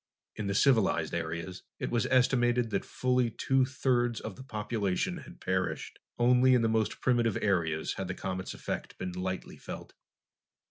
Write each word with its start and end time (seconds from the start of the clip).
In 0.35 0.47
the 0.47 0.55
civilized 0.55 1.13
areas, 1.13 1.61
it 1.77 1.91
was 1.91 2.07
estimated 2.07 2.71
that 2.71 2.83
fully 2.83 3.29
two 3.29 3.65
thirds 3.65 4.19
of 4.19 4.35
the 4.35 4.41
population 4.41 5.17
had 5.17 5.39
perished. 5.39 5.99
Only 6.17 6.55
in 6.55 6.63
the 6.63 6.67
most 6.67 7.01
primitive 7.01 7.37
areas 7.39 7.93
had 7.97 8.07
the 8.07 8.15
comet's 8.15 8.55
effect 8.55 8.97
been 8.97 9.11
lightly 9.11 9.57
felt. 9.57 9.93